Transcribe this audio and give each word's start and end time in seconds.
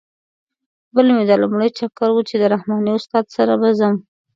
بل 0.93 1.07
مې 1.15 1.23
دا 1.29 1.35
لومړی 1.43 1.69
چکر 1.77 2.09
و 2.13 2.19
چې 2.29 2.35
د 2.37 2.43
رحماني 2.53 2.91
استاد 2.97 3.25
سره 3.35 3.53
به 3.61 3.69
ځم. 3.79 3.95